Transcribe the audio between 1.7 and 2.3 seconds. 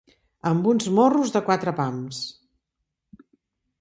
pams.